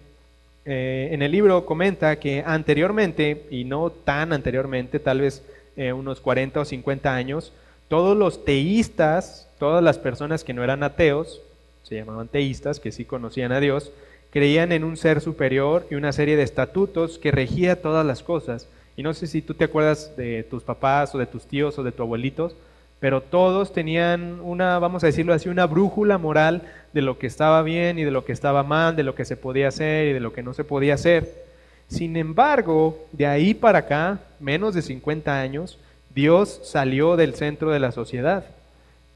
[0.64, 5.42] eh, en el libro comenta que anteriormente, y no tan anteriormente, tal vez
[5.77, 7.53] eh, unos 40 o 50 años,
[7.88, 11.42] todos los teístas, todas las personas que no eran ateos,
[11.83, 13.92] se llamaban teístas, que sí conocían a Dios,
[14.35, 18.66] creían en un ser superior y una serie de estatutos que regía todas las cosas.
[18.97, 21.85] Y no sé si tú te acuerdas de tus papás o de tus tíos o
[21.85, 22.57] de tus abuelitos,
[22.99, 27.62] pero todos tenían una, vamos a decirlo así, una brújula moral de lo que estaba
[27.62, 30.18] bien y de lo que estaba mal, de lo que se podía hacer y de
[30.18, 31.44] lo que no se podía hacer.
[31.87, 35.79] Sin embargo, de ahí para acá, menos de 50 años,
[36.12, 38.47] Dios salió del centro de la sociedad,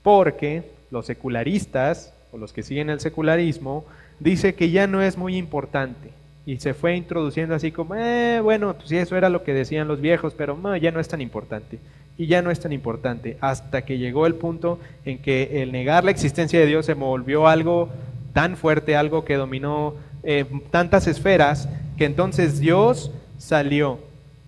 [0.04, 3.84] porque los secularistas, o los que siguen el secularismo,
[4.20, 6.10] dice que ya no es muy importante.
[6.46, 10.00] Y se fue introduciendo así como, eh, bueno, pues eso era lo que decían los
[10.00, 11.78] viejos, pero ya no es tan importante
[12.18, 16.04] y ya no es tan importante, hasta que llegó el punto en que el negar
[16.04, 17.88] la existencia de Dios se volvió algo
[18.32, 24.00] tan fuerte, algo que dominó eh, tantas esferas, que entonces Dios salió,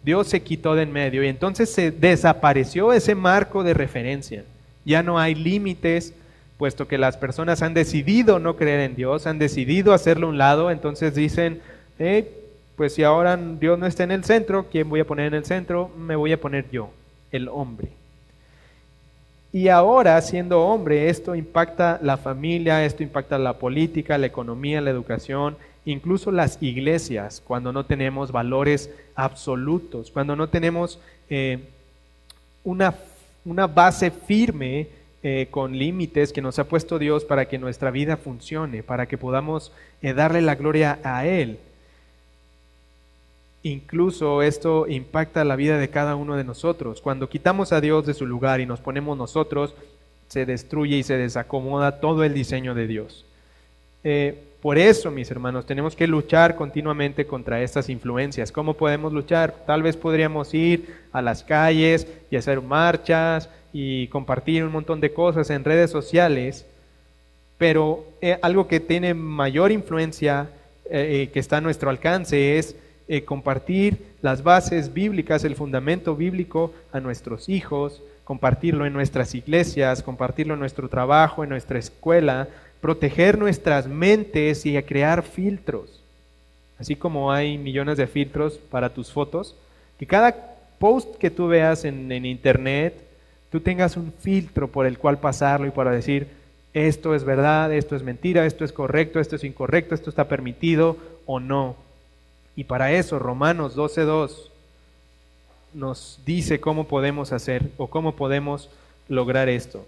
[0.03, 4.45] Dios se quitó de en medio y entonces se desapareció ese marco de referencia.
[4.85, 6.13] Ya no hay límites,
[6.61, 10.37] puesto que las personas han decidido no creer en Dios, han decidido hacerlo a un
[10.37, 11.63] lado, entonces dicen,
[12.77, 15.47] pues si ahora Dios no está en el centro, ¿quién voy a poner en el
[15.47, 15.91] centro?
[15.97, 16.91] Me voy a poner yo
[17.33, 17.89] el hombre.
[19.55, 24.91] Y ahora, siendo hombre, esto impacta la familia, esto impacta la política, la economía, la
[24.91, 30.99] educación, incluso las iglesias, cuando no tenemos valores absolutos, cuando no tenemos
[31.31, 31.59] eh,
[32.65, 32.95] una,
[33.47, 38.17] una, base firme eh, con límites que nos ha puesto Dios para que nuestra vida
[38.17, 41.59] funcione, para que podamos eh, darle la gloria a Él.
[43.63, 47.03] Incluso esto impacta la vida de cada uno de nosotros.
[47.03, 49.75] Cuando quitamos a Dios de su lugar y nos ponemos nosotros,
[50.29, 53.27] se destruye y se desacomoda todo el diseño de Dios.
[54.05, 58.53] Eh, por eso, mis hermanos, tenemos que luchar continuamente contra estas influencias.
[58.53, 59.65] ¿Cómo podemos luchar?
[59.67, 65.13] Tal vez podríamos ir a las calles y hacer marchas y compartir un montón de
[65.13, 66.67] cosas en redes sociales,
[67.59, 70.49] pero eh, algo que tiene mayor influencia,
[70.91, 72.75] eh, que está a nuestro alcance, es
[73.07, 80.03] eh, compartir las bases bíblicas, el fundamento bíblico a nuestros hijos, compartirlo en nuestras iglesias,
[80.03, 82.49] compartirlo en nuestro trabajo, en nuestra escuela,
[82.81, 86.01] proteger nuestras mentes y crear filtros.
[86.79, 89.55] Así como hay millones de filtros para tus fotos,
[89.99, 92.95] que cada post que tú veas en, en internet,
[93.51, 96.29] tú tengas un filtro por el cual pasarlo y para decir,
[96.73, 100.97] esto es verdad, esto es mentira, esto es correcto, esto es incorrecto, esto está permitido
[101.27, 101.77] o no.
[102.55, 104.49] Y para eso Romanos 12.2
[105.75, 108.71] nos dice cómo podemos hacer o cómo podemos
[109.09, 109.85] lograr esto.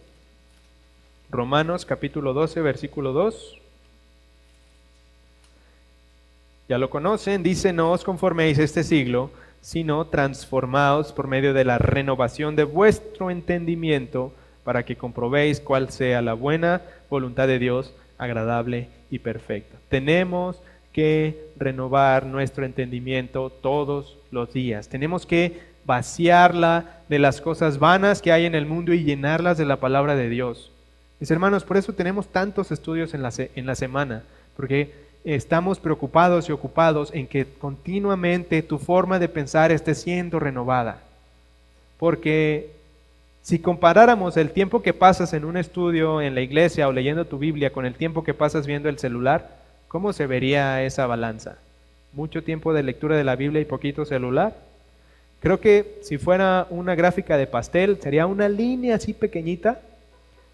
[1.31, 3.59] Romanos capítulo 12, versículo 2.
[6.69, 9.31] Ya lo conocen, dice, no os conforméis este siglo,
[9.63, 16.21] sino transformaos por medio de la renovación de vuestro entendimiento, para que comprobéis cuál sea
[16.21, 19.79] la buena voluntad de Dios, agradable y perfecta.
[19.89, 20.61] Tenemos
[20.93, 24.89] que renovar nuestro entendimiento todos los días.
[24.89, 29.65] Tenemos que vaciarla de las cosas vanas que hay en el mundo y llenarlas de
[29.65, 30.71] la palabra de Dios.
[31.19, 34.25] Mis hermanos, por eso tenemos tantos estudios en la, en la semana,
[34.57, 34.93] porque
[35.25, 41.03] estamos preocupados y ocupados en que continuamente tu forma de pensar esté siendo renovada.
[41.99, 42.71] Porque
[43.43, 47.39] si comparáramos el tiempo que pasas en un estudio en la iglesia o leyendo tu
[47.39, 51.59] Biblia con el tiempo que pasas viendo el celular, ¿Cómo se vería esa balanza?
[52.15, 54.57] ¿Mucho tiempo de lectura de la Biblia y poquito celular?
[55.41, 59.83] Creo que si fuera una gráfica de pastel, sería una línea así pequeñita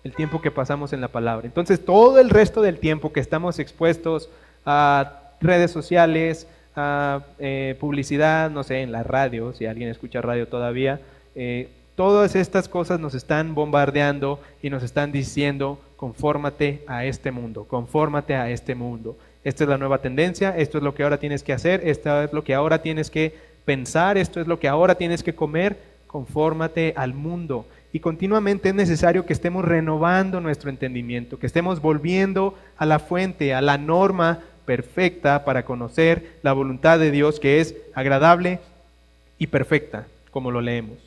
[0.03, 1.47] el tiempo que pasamos en la palabra.
[1.47, 4.29] Entonces, todo el resto del tiempo que estamos expuestos
[4.71, 10.47] a redes sociales, a eh, publicidad, no sé, en la radio, si alguien escucha radio
[10.47, 11.01] todavía,
[11.35, 17.65] eh, todas estas cosas nos están bombardeando y nos están diciendo, confórmate a este mundo,
[17.65, 21.43] confórmate a este mundo esta es la nueva tendencia, esto es lo que ahora tienes
[21.43, 24.97] que hacer, esto es lo que ahora tienes que pensar, esto es lo que ahora
[24.97, 27.65] tienes que comer, confórmate al mundo.
[27.93, 33.55] Y continuamente es necesario que estemos renovando nuestro entendimiento, que estemos volviendo a la fuente,
[33.55, 38.59] a la norma perfecta para conocer la voluntad de Dios que es agradable
[39.39, 40.99] y perfecta, como lo leemos.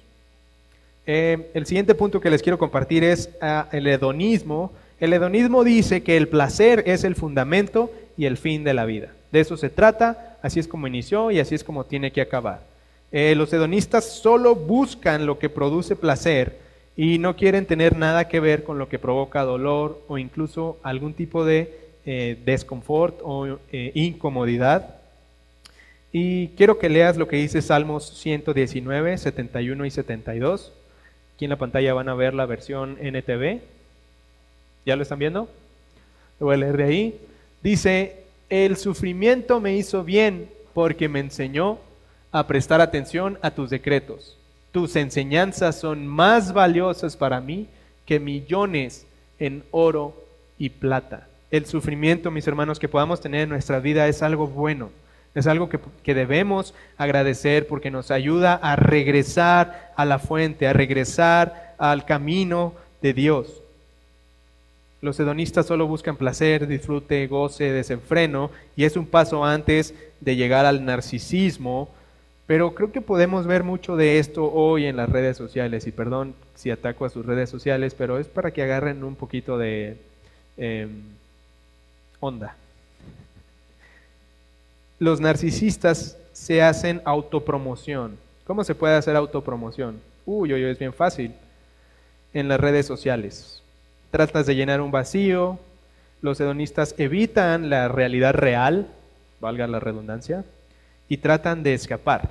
[1.05, 4.71] Eh, el siguiente punto que les quiero compartir es ah, el hedonismo.
[4.99, 9.09] El hedonismo dice que el placer es el fundamento y el fin de la vida.
[9.31, 12.61] De eso se trata, así es como inició y así es como tiene que acabar.
[13.11, 16.57] Eh, los hedonistas solo buscan lo que produce placer
[16.97, 21.13] y no quieren tener nada que ver con lo que provoca dolor o incluso algún
[21.13, 24.95] tipo de eh, desconfort o eh, incomodidad.
[26.11, 30.73] Y quiero que leas lo que dice Salmos 119, 71 y 72.
[31.35, 33.61] Aquí en la pantalla van a ver la versión NTV.
[34.85, 35.47] ¿Ya lo están viendo?
[36.39, 37.19] Lo voy a leer de ahí.
[37.63, 41.79] Dice, el sufrimiento me hizo bien porque me enseñó
[42.31, 44.37] a prestar atención a tus decretos.
[44.71, 47.67] Tus enseñanzas son más valiosas para mí
[48.05, 49.05] que millones
[49.39, 50.15] en oro
[50.57, 51.27] y plata.
[51.51, 54.89] El sufrimiento, mis hermanos, que podamos tener en nuestra vida es algo bueno.
[55.35, 60.73] Es algo que, que, debemos agradecer porque nos ayuda a regresar a la fuente, a
[60.73, 63.61] regresar al camino de Dios.
[65.01, 70.65] Los hedonistas solo buscan placer, disfrute, goce, desenfreno y es un paso antes de llegar
[70.65, 71.89] al narcisismo
[72.51, 76.35] pero creo que podemos ver mucho de esto hoy en las redes sociales, y perdón
[76.53, 79.95] si ataco a sus redes sociales, pero es para que agarren un poquito de
[80.57, 81.01] em,
[82.21, 82.55] onda.
[84.99, 88.17] Los narcisistas se hacen autopromoción.
[88.45, 89.99] ¿Cómo se puede hacer autopromoción?
[90.25, 91.33] Uy, uy, es bien fácil.
[92.33, 93.61] En las redes sociales.
[94.11, 95.59] Tratas de llenar un vacío.
[96.21, 98.87] Los hedonistas evitan la realidad real,
[99.41, 100.45] valga la redundancia,
[101.09, 102.29] y tratan de escapar.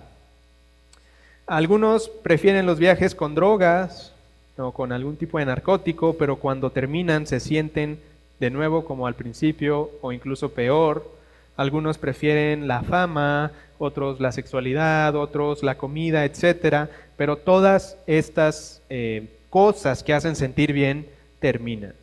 [1.46, 4.12] Algunos prefieren los viajes con drogas
[4.56, 7.98] o con algún tipo de narcótico, pero cuando terminan se sienten
[8.40, 11.08] de nuevo como al principio o incluso peor.
[11.56, 16.88] Algunos prefieren la fama, otros la sexualidad, otros la comida, etc.
[17.16, 21.06] Pero todas estas eh, cosas que hacen sentir bien
[21.38, 21.94] terminan.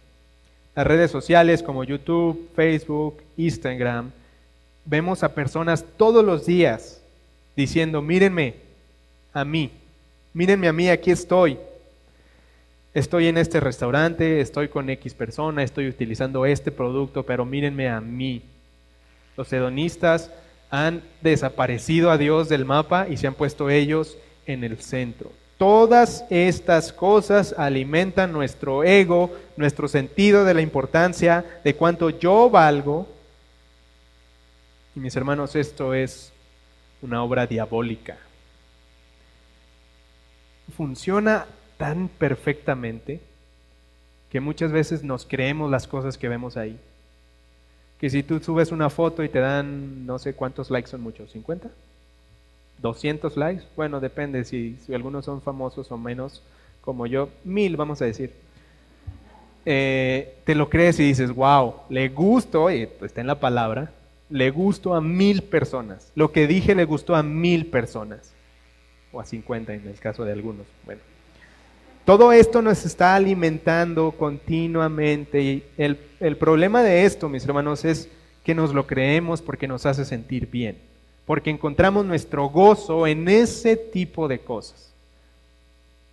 [0.76, 4.12] Las redes sociales como YouTube, Facebook, Instagram,
[4.86, 7.02] vemos a personas todos los días
[7.56, 8.54] diciendo, mírenme,
[9.34, 9.72] a mí.
[10.34, 11.58] Mírenme a mí, aquí estoy.
[12.98, 18.02] Estoy en este restaurante, estoy con X persona, estoy utilizando este producto, pero mírenme a
[18.02, 18.42] mí.
[19.36, 20.32] Los hedonistas
[20.72, 25.32] han desaparecido a Dios del mapa y se han puesto ellos en el centro.
[25.60, 33.08] Todas estas cosas alimentan nuestro ego, nuestro sentido de la importancia de cuánto yo valgo.
[34.96, 36.34] Y mis hermanos, esto es
[37.04, 38.18] una obra diabólica
[40.76, 41.46] funciona
[41.78, 43.22] tan perfectamente
[44.30, 46.78] que muchas veces nos creemos las cosas que vemos ahí.
[48.00, 51.34] Que si tú subes una foto y te dan no sé cuántos likes son muchos,
[51.34, 51.70] ¿50?
[52.82, 53.64] ¿200 likes?
[53.76, 56.44] Bueno, depende si, algunos son famosos o menos,
[56.82, 58.34] como yo, mil vamos a decir.
[59.66, 63.92] Eh, te lo crees y dices, wow, le gustó, y pues está en la palabra,
[64.30, 66.12] le gustó a mil personas.
[66.16, 68.34] Lo que dije le gustó a mil personas
[69.12, 70.68] o a 50 en el caso de algunos.
[70.86, 71.02] Bueno,
[72.08, 78.08] todo esto nos está alimentando continuamente y el, el problema de esto, mis hermanos, es
[78.46, 80.78] que nos lo creemos porque nos hace sentir bien,
[81.26, 84.94] porque encontramos nuestro gozo en ese tipo de cosas.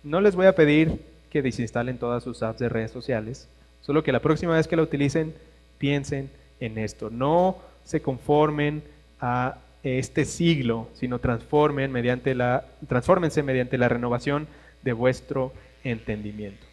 [0.03, 3.47] No les voy a pedir que desinstalen todas sus apps de redes sociales,
[3.79, 5.33] solo que la próxima vez que la utilicen,
[5.77, 6.29] piensen
[6.59, 7.09] en esto.
[7.09, 7.55] No
[7.85, 8.83] se conformen
[9.21, 14.49] a este siglo, sino transformen mediante la, transfórmense mediante la renovación
[14.83, 15.53] de vuestro
[15.85, 16.65] entendimiento.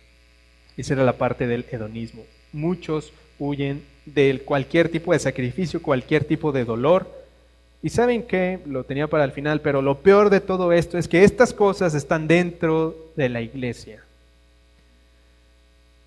[0.77, 2.25] Esa era la parte del hedonismo.
[2.53, 7.07] Muchos huyen de cualquier tipo de sacrificio, cualquier tipo de dolor.
[7.83, 11.09] Y saben que, lo tenía para el final, pero lo peor de todo esto es
[11.09, 14.03] que estas cosas están dentro de la iglesia.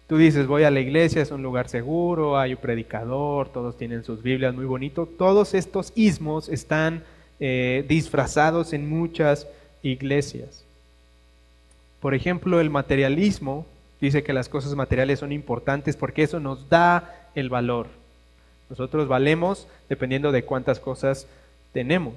[0.07, 4.03] Tú dices, voy a la iglesia, es un lugar seguro, hay un predicador, todos tienen
[4.03, 5.07] sus Biblias muy bonito.
[5.07, 7.03] Todos estos ismos están
[7.39, 9.47] eh, disfrazados en muchas
[9.81, 10.64] iglesias.
[12.05, 13.65] Por ejemplo, el materialismo
[13.99, 17.87] dice que las cosas materiales son importantes porque eso nos da el valor.
[18.69, 21.25] Nosotros valemos dependiendo de cuántas cosas
[21.73, 22.13] tenemos.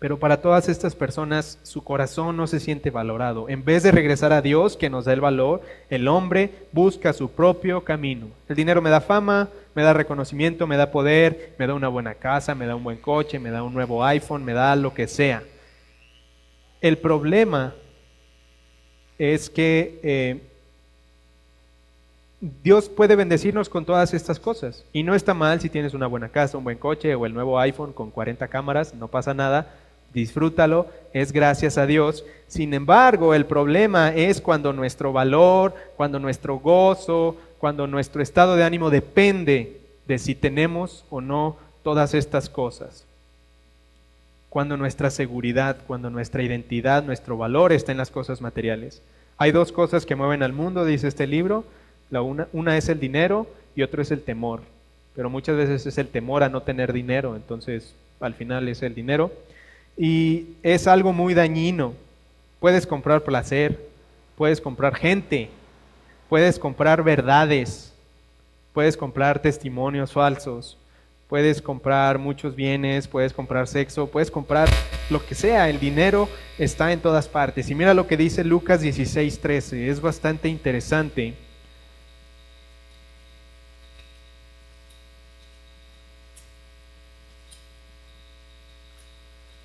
[0.00, 3.48] Pero para todas estas personas su corazón no se siente valorado.
[3.48, 7.30] En vez de regresar a Dios, que nos da el valor, el hombre busca su
[7.30, 8.26] propio camino.
[8.48, 12.16] El dinero me da fama, me da reconocimiento, me da poder, me da una buena
[12.16, 15.06] casa, me da un buen coche, me da un nuevo iPhone, me da lo que
[15.06, 15.44] sea.
[16.80, 17.72] El problema
[19.18, 20.40] es que eh,
[22.62, 24.84] Dios puede bendecirnos con todas estas cosas.
[24.92, 27.58] Y no está mal si tienes una buena casa, un buen coche o el nuevo
[27.58, 29.74] iPhone con 40 cámaras, no pasa nada.
[30.12, 32.24] Disfrútalo, es gracias a Dios.
[32.46, 38.64] Sin embargo, el problema es cuando nuestro valor, cuando nuestro gozo, cuando nuestro estado de
[38.64, 43.06] ánimo depende de si tenemos o no todas estas cosas.
[44.54, 49.02] Cuando nuestra seguridad, cuando nuestra identidad, nuestro valor está en las cosas materiales.
[49.36, 51.64] Hay dos cosas que mueven al mundo, dice este libro
[52.22, 54.60] una, una es el dinero y otro es el temor.
[55.16, 58.94] Pero muchas veces es el temor a no tener dinero, entonces al final es el
[58.94, 59.32] dinero.
[59.96, 61.94] Y es algo muy dañino.
[62.60, 63.88] Puedes comprar placer,
[64.36, 65.48] puedes comprar gente,
[66.28, 67.92] puedes comprar verdades,
[68.72, 70.76] puedes comprar testimonios falsos,
[71.34, 74.68] puedes comprar muchos bienes, puedes comprar sexo, puedes comprar
[75.10, 75.68] lo que sea.
[75.68, 76.28] El dinero
[76.60, 77.68] está en todas partes.
[77.68, 81.34] Y mira lo que dice Lucas 16:13, es bastante interesante.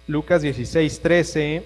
[0.08, 1.64] Lucas 16, 13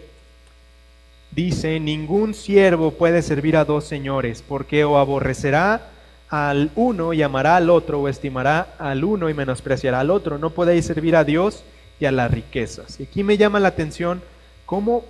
[1.32, 5.93] dice, ningún siervo puede servir a dos señores, porque o aborrecerá
[6.34, 10.40] al uno y amará al otro, o estimará al uno y menospreciará al otro.
[10.40, 11.64] No podéis servir a Dios
[12.00, 13.00] y a las riquezas.
[13.00, 14.20] Y aquí me llama la atención
[14.66, 15.06] cómo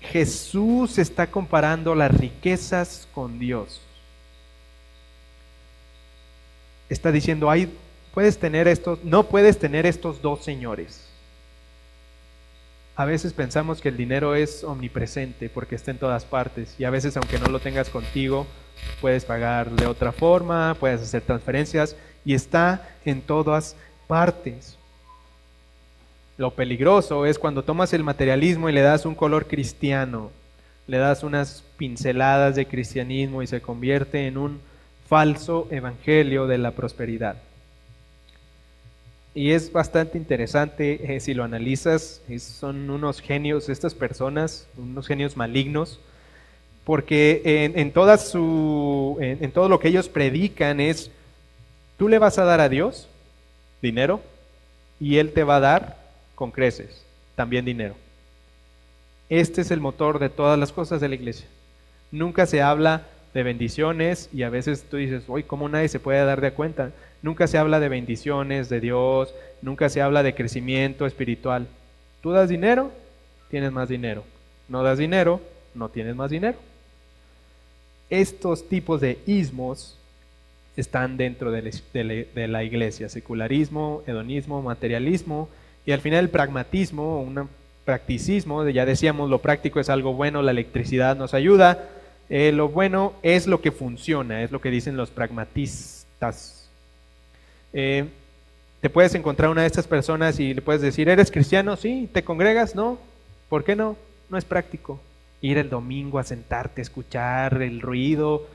[0.00, 3.80] Jesús está comparando las riquezas con Dios.
[6.88, 7.72] Está diciendo, hay,
[8.12, 11.06] puedes tener estos, no puedes tener estos dos señores.
[12.96, 16.90] A veces pensamos que el dinero es omnipresente porque está en todas partes y a
[16.90, 18.48] veces aunque no lo tengas contigo,
[19.00, 24.76] puedes pagar de otra forma, puedes hacer transferencias y está en todas partes.
[26.38, 30.30] Lo peligroso es cuando tomas el materialismo y le das un color cristiano,
[30.86, 34.60] le das unas pinceladas de cristianismo y se convierte en un
[35.08, 37.36] falso evangelio de la prosperidad.
[39.34, 45.36] Y es bastante interesante eh, si lo analizas, son unos genios estas personas, unos genios
[45.36, 46.00] malignos,
[46.86, 47.42] porque
[47.74, 51.10] en, su, en, todo lo que ellos predican es,
[51.96, 53.08] tú le vas a dar a Dios
[53.82, 54.20] dinero
[55.00, 55.98] y Él te va a dar
[56.36, 57.96] con creces también dinero.
[59.28, 61.48] Este es el motor de todas las cosas de la iglesia.
[62.12, 63.02] Nunca se habla
[63.34, 66.92] de bendiciones y a veces tú dices, uy, ¿cómo nadie se puede dar de cuenta?
[67.20, 71.66] Nunca se habla de bendiciones de Dios, nunca se habla de crecimiento espiritual.
[72.20, 72.92] Tú das dinero,
[73.50, 74.22] tienes más dinero.
[74.68, 75.40] No das dinero,
[75.74, 76.56] no tienes más dinero.
[78.10, 79.96] Estos tipos de ismos
[80.76, 85.48] están dentro de la iglesia, secularismo, hedonismo, materialismo
[85.86, 87.48] y al final el pragmatismo, un
[87.84, 91.88] practicismo, ya decíamos lo práctico es algo bueno, la electricidad nos ayuda,
[92.28, 96.68] eh, lo bueno es lo que funciona, es lo que dicen los pragmatistas,
[97.72, 98.06] eh,
[98.80, 101.76] te puedes encontrar una de estas personas y le puedes decir, ¿eres cristiano?
[101.76, 102.74] Sí, ¿te congregas?
[102.74, 102.98] No.
[103.48, 103.96] ¿Por qué no?
[104.28, 105.00] No es práctico.
[105.40, 108.46] Ir el domingo a sentarte, escuchar el ruido.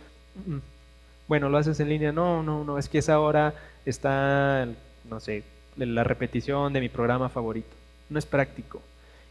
[1.28, 2.12] Bueno, lo haces en línea.
[2.12, 3.54] No, no, no, es que esa hora
[3.86, 4.68] está,
[5.10, 5.44] no sé,
[5.78, 7.70] la repetición de mi programa favorito.
[8.10, 8.82] No es práctico.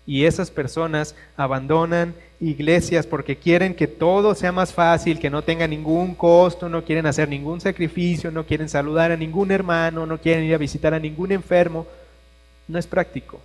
[0.06, 5.66] Y esas personas abandonan iglesias porque quieren que todo sea más fácil, que no tenga
[5.66, 10.44] ningún costo, no quieren hacer ningún sacrificio, no quieren saludar a ningún hermano, no quieren
[10.44, 11.86] ir a visitar a ningún enfermo.
[12.66, 13.40] No es práctico.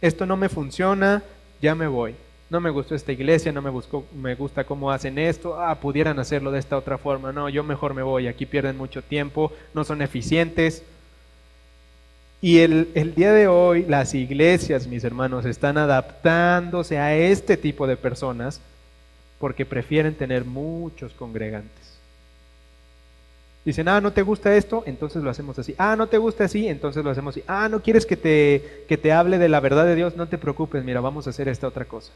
[0.00, 1.22] Esto no me funciona,
[1.60, 2.14] ya me voy.
[2.50, 6.18] No me gustó esta iglesia, no me, busco, me gusta cómo hacen esto, ah, pudieran
[6.18, 7.32] hacerlo de esta otra forma.
[7.32, 10.82] No, yo mejor me voy, aquí pierden mucho tiempo, no son eficientes.
[12.42, 17.96] Y el, día de hoy las iglesias, mis hermanos, están adaptándose a este tipo de
[17.96, 18.60] personas
[19.38, 21.79] porque prefieren tener muchos congregantes.
[23.64, 25.74] Dicen, ah, no te gusta esto, entonces lo hacemos así.
[25.76, 27.44] Ah, no te gusta así, entonces lo hacemos así.
[27.46, 30.38] Ah, no quieres que te, que te hable de la verdad de Dios, no te
[30.38, 32.12] preocupes, mira, vamos a hacer esta otra cosa.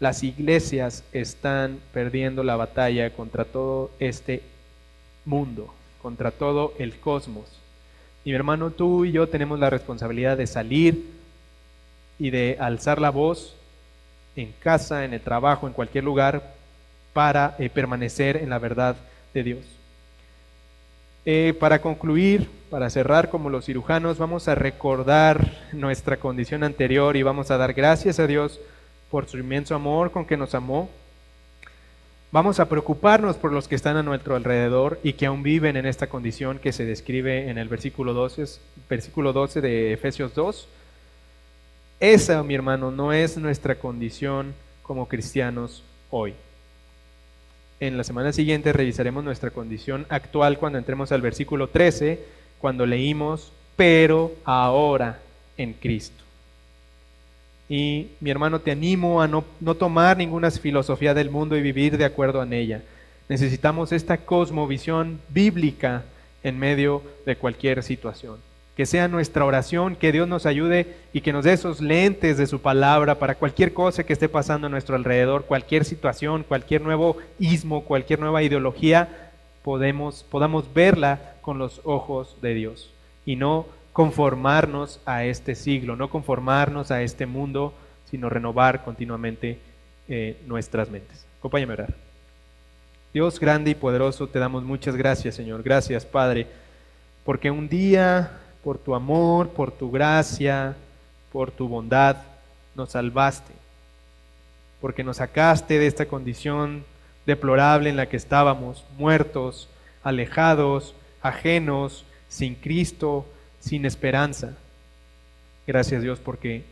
[0.00, 4.42] Las iglesias están perdiendo la batalla contra todo este
[5.24, 7.44] mundo, contra todo el cosmos.
[8.24, 11.06] Y mi hermano, tú y yo tenemos la responsabilidad de salir
[12.18, 13.54] y de alzar la voz
[14.34, 16.54] en casa, en el trabajo, en cualquier lugar,
[17.12, 18.96] para eh, permanecer en la verdad
[19.32, 19.79] de Dios.
[21.26, 27.22] Eh, para concluir, para cerrar como los cirujanos, vamos a recordar nuestra condición anterior y
[27.22, 28.60] vamos a dar gracias a Dios
[29.10, 30.88] por su inmenso amor con que nos amó
[32.32, 35.84] Vamos a preocuparnos por los que están a nuestro alrededor y que aún viven en
[35.84, 38.44] esta condición que se describe en el versículo 12,
[38.88, 40.68] versículo 12 de Efesios 2.
[41.98, 44.54] Esa, mi hermano, no es nuestra condición
[44.84, 46.34] como cristianos hoy.
[47.80, 52.20] En la semana siguiente revisaremos nuestra condición actual cuando entremos al versículo 13,
[52.58, 55.18] cuando leímos, pero ahora
[55.56, 56.22] en Cristo.
[57.70, 61.96] Y mi hermano, te animo a no, no tomar ninguna filosofía del mundo y vivir
[61.96, 62.82] de acuerdo a ella.
[63.28, 66.04] Necesitamos esta cosmovisión bíblica
[66.42, 68.49] en medio de cualquier situación.
[68.80, 72.46] Que sea nuestra oración, que Dios nos ayude y que nos dé esos lentes de
[72.46, 77.18] su palabra para cualquier cosa que esté pasando a nuestro alrededor, cualquier situación, cualquier nuevo
[77.38, 82.90] ismo, cualquier nueva ideología, podamos verla con los ojos de Dios
[83.26, 87.74] y no conformarnos a este siglo, no conformarnos a este mundo,
[88.10, 89.58] sino renovar continuamente
[90.08, 91.26] eh, nuestras mentes.
[91.38, 91.94] Acompáñame a orar.
[93.12, 95.62] Dios grande y poderoso, te damos muchas gracias, Señor.
[95.62, 96.46] Gracias, Padre,
[97.26, 100.76] porque un día, por tu amor, por tu gracia,
[101.32, 102.16] por tu bondad,
[102.74, 103.52] nos salvaste,
[104.80, 106.84] porque nos sacaste de esta condición
[107.26, 109.68] deplorable en la que estábamos, muertos,
[110.02, 113.26] alejados, ajenos, sin Cristo,
[113.60, 114.56] sin esperanza.
[115.66, 116.64] Gracias Dios porque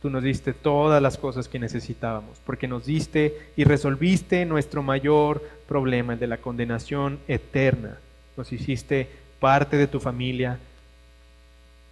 [0.00, 5.42] Tú nos diste todas las cosas que necesitábamos, porque nos diste y resolviste nuestro mayor
[5.68, 7.98] problema, el de la condenación eterna.
[8.34, 10.58] Nos hiciste parte de tu familia,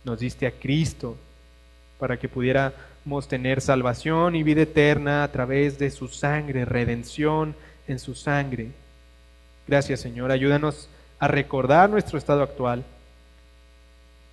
[0.04, 1.16] nos diste a Cristo
[1.98, 7.54] para que pudiéramos tener salvación y vida eterna a través de su sangre, redención
[7.86, 8.68] en su sangre.
[9.66, 10.88] Gracias Señor, ayúdanos
[11.18, 12.84] a recordar nuestro estado actual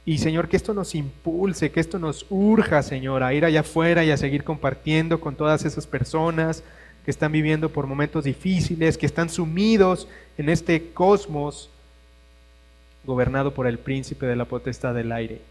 [0.06, 4.04] y Señor, que esto nos impulse, que esto nos urja, Señor, a ir allá afuera
[4.06, 6.64] y a seguir compartiendo con todas esas personas
[7.04, 10.08] que están viviendo por momentos difíciles, que están sumidos
[10.38, 11.72] en este cosmos
[13.04, 15.42] gobernado por el príncipe de la potestad del aire.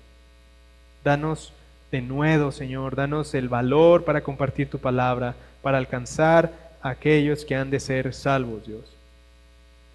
[1.04, 1.52] Danos
[1.92, 6.52] de nuevo, Señor, danos el valor para compartir tu palabra, para alcanzar
[6.82, 8.82] a aquellos que han de ser salvos, Dios.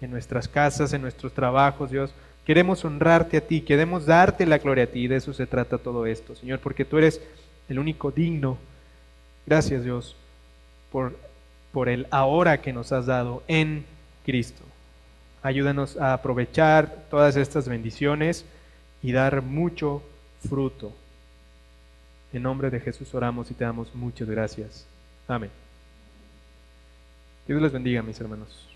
[0.00, 2.14] En nuestras casas, en nuestros trabajos, Dios,
[2.50, 6.04] Queremos honrarte a ti, queremos darte la gloria a ti, de eso se trata todo
[6.04, 7.20] esto, Señor, porque tú eres
[7.68, 8.58] el único digno.
[9.46, 10.16] Gracias Dios
[10.90, 11.16] por,
[11.70, 13.84] por el ahora que nos has dado en
[14.24, 14.64] Cristo.
[15.42, 18.44] Ayúdanos a aprovechar todas estas bendiciones
[19.00, 20.02] y dar mucho
[20.48, 20.92] fruto.
[22.32, 24.86] En nombre de Jesús oramos y te damos muchas gracias.
[25.26, 25.50] Amén.
[27.46, 28.68] Dios les bendiga, mis hermanos.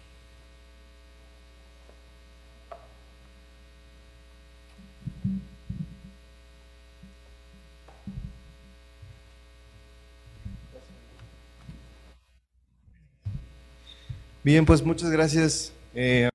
[14.42, 15.72] Bien, pues muchas gracias.
[15.94, 16.28] Eh,